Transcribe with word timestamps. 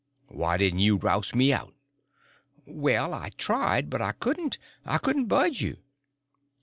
"Why 0.29 0.57
didn't 0.57 0.79
you 0.79 0.97
roust 0.97 1.35
me 1.35 1.53
out?" 1.53 1.75
"Well, 2.65 3.13
I 3.13 3.29
tried 3.37 3.83
to, 3.91 3.97
but 3.99 4.01
I 4.01 4.13
couldn't; 4.13 4.57
I 4.83 4.97
couldn't 4.97 5.27
budge 5.27 5.61
you." 5.61 5.77